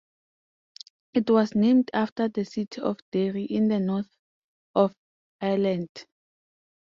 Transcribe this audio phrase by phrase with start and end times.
[1.13, 4.09] It was named after the city of Derry in the North
[4.73, 4.95] of
[5.39, 5.91] Ireland.